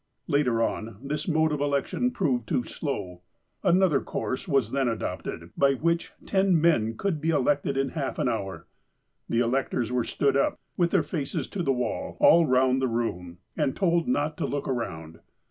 Later 0.25 0.63
on, 0.63 0.97
this 1.03 1.27
mode 1.27 1.51
of 1.51 1.61
election 1.61 2.09
proved 2.09 2.47
too 2.47 2.63
slow. 2.63 3.21
Another 3.61 4.01
course 4.01 4.47
was 4.47 4.71
then 4.71 4.87
adopted, 4.87 5.51
by 5.55 5.73
which 5.75 6.11
ten 6.25 6.59
men 6.59 6.97
could 6.97 7.21
be 7.21 7.29
elected 7.29 7.77
in 7.77 7.89
half 7.89 8.17
an 8.17 8.27
hour. 8.27 8.65
The 9.29 9.41
electors 9.41 9.91
were 9.91 10.03
stood 10.03 10.35
up, 10.35 10.59
with 10.75 10.89
their 10.89 11.03
faces 11.03 11.47
to 11.49 11.61
the 11.61 11.71
wall, 11.71 12.17
all 12.19 12.47
round 12.47 12.81
the 12.81 12.87
room, 12.87 13.37
and 13.55 13.75
told 13.75 14.07
not 14.07 14.37
to 14.37 14.47
look 14.47 14.67
around. 14.67 15.19